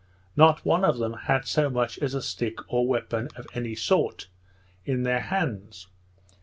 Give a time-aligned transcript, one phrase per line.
[0.35, 4.29] Not one of them had so much as a stick or weapon of any sort
[4.83, 5.89] in their hands.